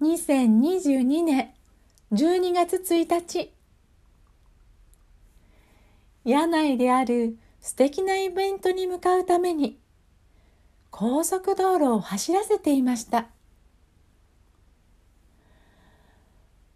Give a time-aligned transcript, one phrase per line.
[0.00, 1.50] 2022年
[2.12, 3.52] 12月1日。
[6.24, 9.80] 柳井である素敵なイベントに向かうために
[10.92, 13.26] 高速道路を走らせていました。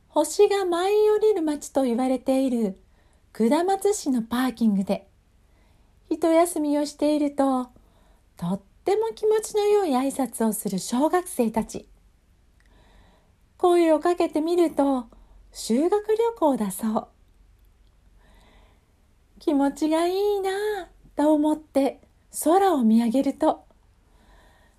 [0.09, 2.77] 星が舞い降りる街と言われている
[3.33, 5.07] 下松市のパーキングで
[6.11, 7.69] 一休みをしていると
[8.37, 11.92] とっても気持ちの良い挨拶をする小学生たち。
[13.63, 15.07] 声をかけてみると
[15.53, 17.09] 修学旅行だそう。
[19.39, 22.01] 気持ちがいいなぁと思って
[22.43, 23.65] 空を見上げると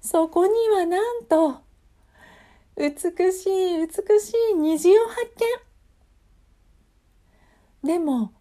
[0.02, 1.62] そこにはなんと
[2.76, 3.88] 美しい美
[4.20, 5.32] しい虹を発
[7.82, 7.88] 見。
[7.88, 8.34] でも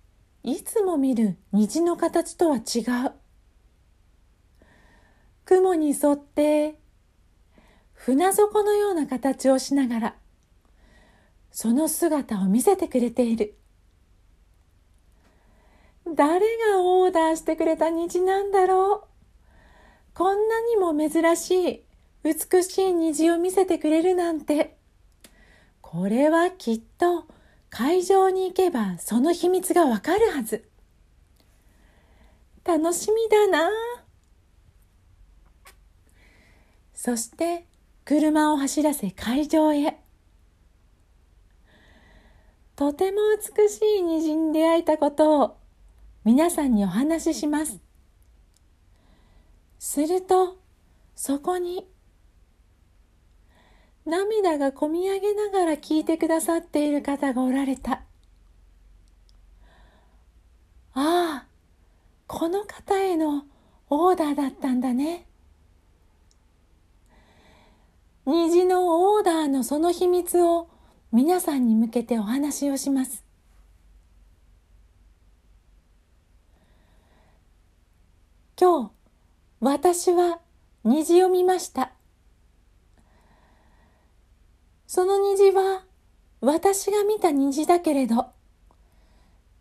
[0.43, 3.13] いつも見る虹の形とは違う。
[5.45, 6.81] 雲に沿って
[7.93, 10.17] 船底のような形をしながら
[11.53, 13.57] その姿を見せてくれている。
[16.15, 20.15] 誰がオーダーしてくれた虹なんだろう。
[20.15, 21.85] こんなにも珍しい
[22.25, 24.77] 美しい虹を見せてくれるなんて。
[25.81, 27.27] これはきっと
[27.69, 30.69] 会場に行けばその秘密がわかるはず。
[32.65, 33.71] 楽しみだな。
[36.95, 37.67] そして
[38.05, 40.02] 車を走らせ会場へ。
[42.83, 43.19] とても
[43.57, 45.57] 美しい虹に出会えたことを
[46.25, 47.79] 皆さんにお話しします。
[49.79, 50.59] すると
[51.15, 51.87] そこに
[54.05, 58.03] 涙がこみ上げながら聞いてくださっている方がおられた。
[60.95, 61.47] ああ
[62.27, 63.45] この方への
[63.91, 65.29] オーダーだったんだね。
[68.27, 70.72] 虹のオーダーのその秘密を
[71.15, 73.23] 皆さんに向けてお話をします。
[78.59, 78.91] 今日
[79.61, 80.41] 私は
[80.85, 81.93] 虹を見ました。
[84.87, 85.85] その虹は
[86.41, 88.29] 私が見た虹だけれど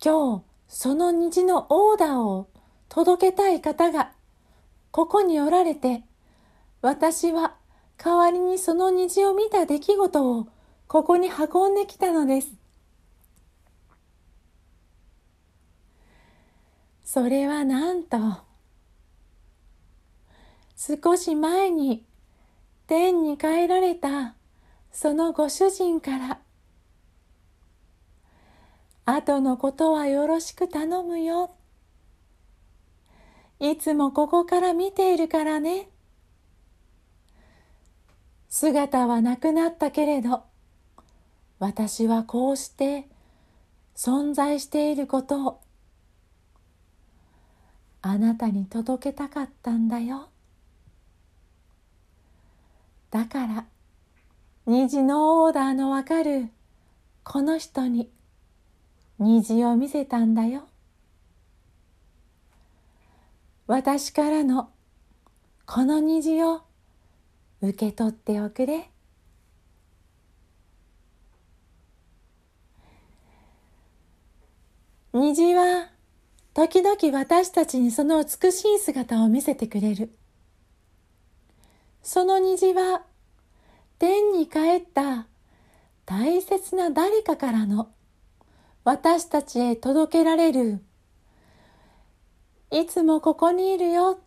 [0.03, 2.47] 今日その虹のオーダーを
[2.88, 4.12] 届けたい方が
[4.91, 6.03] ここにおられて
[6.81, 7.56] 私は
[7.97, 10.47] 代わりにその虹を見た出来事を
[10.91, 12.52] ここに運んできたのです。
[17.06, 18.18] それはなんと
[20.75, 22.03] 少し前に
[22.88, 24.35] 天に帰られた
[24.91, 26.40] そのご主人から
[29.06, 31.51] 後のことはよろしく頼むよ。
[33.62, 35.88] いつもここから見ているからね。
[38.50, 40.50] 姿はなくなったけれど
[41.61, 43.07] 私はこうして
[43.95, 45.61] 存在していることを
[48.01, 50.29] あなたに届けたかったんだよ。
[53.11, 53.66] だから
[54.66, 56.50] 虹のオーダーのわかる
[57.23, 58.09] この人に
[59.19, 60.67] 虹を見せたんだよ。
[63.67, 64.71] 私からの
[65.67, 66.63] この虹を
[67.61, 68.91] 受け取っておくれ。
[75.31, 75.88] 虹は
[76.53, 80.12] 時々私たちにその美しい姿を見せてくれる。
[82.03, 83.03] その虹は
[83.97, 85.28] 天に帰った
[86.06, 87.88] 大切な誰かからの
[88.84, 90.81] 私たちへ届けられる。
[92.69, 94.19] いつもここにいるよ。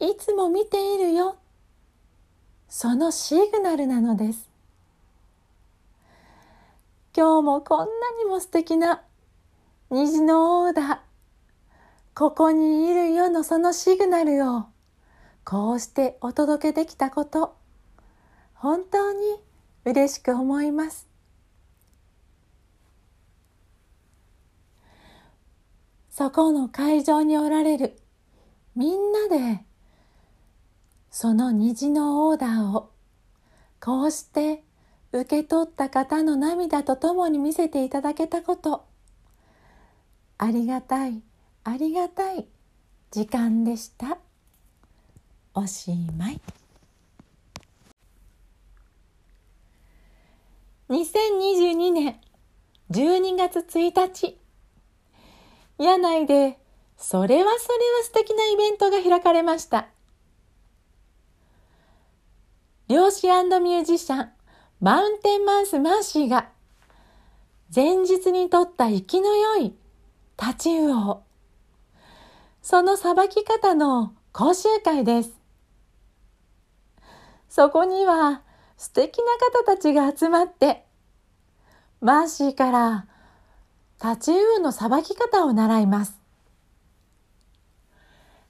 [0.00, 1.36] いつも見ているよ。
[2.68, 4.50] そのシグナルなのです。
[7.16, 7.86] 今日もこんな
[8.22, 9.02] にも素敵な
[9.90, 11.02] 虹のオーダ
[12.14, 14.66] ここにいるよのそのシグナルを
[15.44, 17.56] こうしてお届けできたこと。
[18.52, 19.18] 本当に
[19.86, 21.08] 嬉しく思います。
[26.10, 27.96] そこの会場におられる
[28.74, 29.64] みんなで
[31.10, 32.90] その虹のオーダーを
[33.80, 34.64] こうして
[35.12, 38.87] 受け取った方の涙とともに見せていただけたこと。
[40.40, 41.20] ありがたい。
[41.64, 42.46] ありがたい。
[43.10, 44.18] 時間でした。
[45.52, 46.40] おしまい。
[50.88, 52.20] 2022年
[52.90, 54.38] 12月1日
[55.76, 56.58] 柳井で
[56.96, 59.88] それはそれは素敵なイベントが開かれました。
[62.88, 64.28] 漁師ミュージシャン
[64.80, 66.48] マウンテンマウスマーシーが
[67.74, 69.74] 前日にとった生きの良い
[70.40, 71.24] タチウオ
[72.62, 75.32] そのさばき方の講習会です。
[77.48, 78.42] そこには
[78.76, 79.24] 素敵な
[79.64, 80.84] 方たちが集まって、
[82.00, 83.06] マーシーから
[83.98, 86.16] タチウオのさばき方を習います。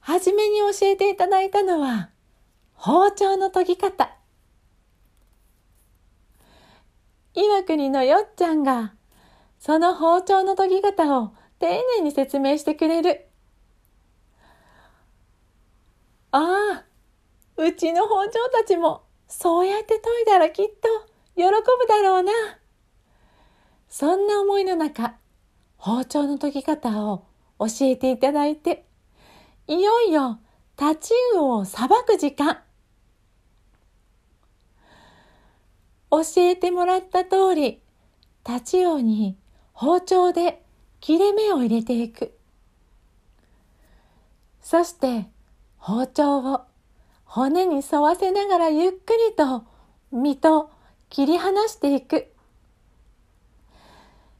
[0.00, 2.11] はじめに教えていただいたのは、
[2.75, 4.14] 包丁の研ぎ方。
[7.32, 8.93] 岩国のよっちゃんが、
[9.58, 11.66] その包丁の研ぎ方を丁
[11.96, 13.26] 寧に説明してくれる。
[16.31, 16.84] ああ、
[17.56, 20.88] うちの包丁たちもそうやって研いだらきっと
[21.34, 21.52] 喜ぶ
[21.88, 22.32] だろうな。
[23.88, 25.14] そんな思いの中、
[25.76, 27.25] 包丁の研ぎ方を
[27.58, 28.84] 教えていただいて、
[29.66, 30.38] いよいよ
[30.76, 32.62] タチウオをさばく時間。
[36.10, 37.82] 教えてもらった通り、
[38.44, 39.37] タチウオに
[39.72, 40.62] 包丁で
[41.00, 42.32] 切れ目を入れていく。
[44.60, 45.26] そして
[45.78, 46.62] 包丁を
[47.24, 49.64] 骨に沿わせながらゆっくりと
[50.10, 50.70] 身と
[51.08, 52.28] 切り離していく。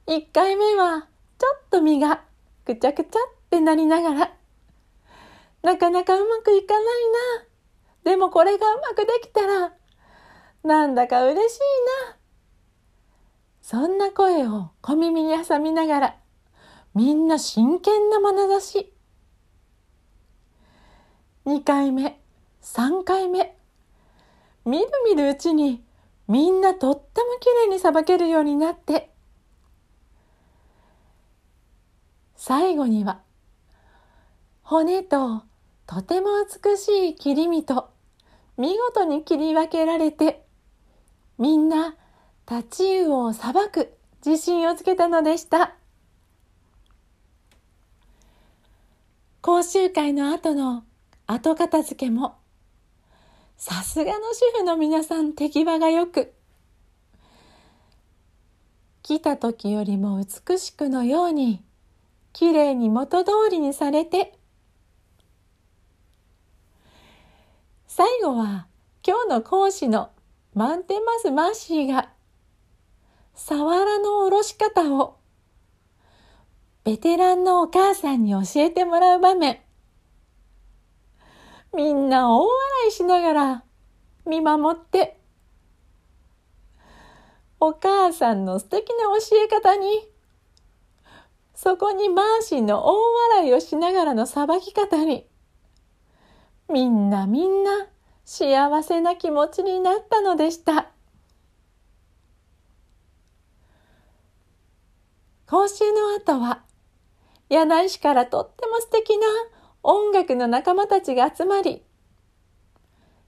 [0.06, 1.06] 一回目は
[1.38, 2.22] ちょっと身が
[2.64, 4.32] くちゃくちゃってなりながら、
[5.62, 6.84] なかなかうまくいかない
[8.05, 8.10] な。
[8.10, 9.72] でもこれがうまくできたら、
[10.64, 11.60] なんだか嬉しい
[12.08, 12.16] な。
[13.62, 16.16] そんな声を小耳に挟みながら、
[16.94, 18.93] みんな真剣な眼差し。
[21.46, 22.20] 2回目、
[22.62, 23.56] 3回目。
[24.64, 25.82] みるみるうちに
[26.26, 29.11] みんなとってもきれいにさばけるようになって、
[32.37, 33.20] 最後には
[34.62, 35.43] 骨と
[35.87, 37.88] とても美しい切り身と
[38.58, 40.44] 見事に切り分けられて
[41.38, 41.96] みんな
[42.44, 45.78] タチウオをさばく自信をつけたのでした。
[49.49, 50.85] 講習会の後の
[51.27, 52.37] 後片付けも。
[53.56, 56.35] さすがの主婦の皆さん手際がよく。
[59.03, 61.65] 来た時よりも美しくのように
[62.35, 64.39] きれいに元通りにされて。
[67.87, 68.67] 最後は
[69.03, 70.11] 今日の講師の
[70.53, 72.11] マンテマスマーシーが
[73.35, 75.18] サワラのおろし方を
[76.85, 79.61] ベテランのお母さんに教えてもらう場面。
[81.75, 82.53] みんな大笑
[82.89, 83.65] いしながら
[84.27, 85.19] 見守って、
[87.61, 90.09] お母さんの素敵な教え方に、
[91.55, 92.97] そこにマーシーの大
[93.35, 95.27] 笑いをしながらのさばき方に、
[96.71, 97.89] みんなみんな
[98.25, 100.91] 幸せな気持ちになったのでした。
[105.49, 106.62] 講習の後は、
[107.49, 109.27] 柳井市からとっても素敵な
[109.83, 111.83] 音楽の仲間たちが集まり、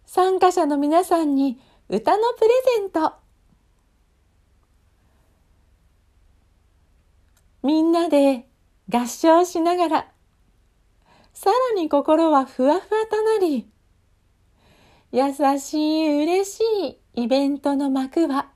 [0.05, 1.59] 参加者の皆さんに
[1.89, 3.15] 歌のプレゼント。
[7.63, 8.47] みんなで
[8.91, 10.13] 合唱しながら、
[11.33, 13.67] さらに心はふわふわとなり、
[15.11, 16.61] 優しい嬉し
[17.15, 18.51] いイベントの幕は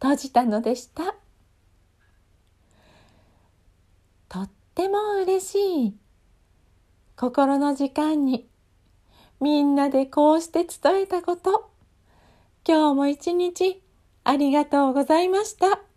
[0.00, 1.16] 閉じたのでした。
[4.28, 5.96] とっても嬉しい
[7.16, 8.48] 心の時間に
[9.40, 11.70] みんなでこうして伝えたこと
[12.66, 13.82] 今日も一日
[14.24, 15.87] ありがとうございました。